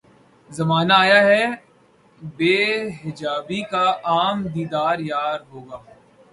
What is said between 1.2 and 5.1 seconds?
ہے بے حجابی کا عام دیدار